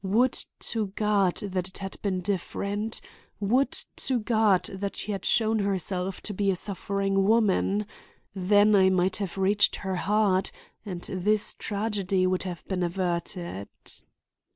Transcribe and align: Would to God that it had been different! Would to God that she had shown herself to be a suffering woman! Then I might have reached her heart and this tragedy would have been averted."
Would 0.03 0.33
to 0.61 0.87
God 0.95 1.35
that 1.35 1.67
it 1.67 1.77
had 1.77 2.01
been 2.01 2.21
different! 2.21 3.01
Would 3.39 3.71
to 3.97 4.19
God 4.19 4.63
that 4.63 4.95
she 4.95 5.11
had 5.11 5.25
shown 5.25 5.59
herself 5.59 6.21
to 6.21 6.33
be 6.33 6.49
a 6.49 6.55
suffering 6.55 7.23
woman! 7.23 7.85
Then 8.33 8.75
I 8.75 8.89
might 8.89 9.17
have 9.17 9.37
reached 9.37 9.75
her 9.75 9.97
heart 9.97 10.51
and 10.83 11.01
this 11.03 11.53
tragedy 11.53 12.25
would 12.25 12.41
have 12.41 12.67
been 12.67 12.81
averted." 12.81 13.67